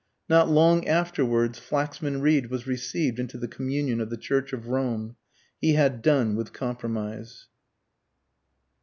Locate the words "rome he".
4.69-5.73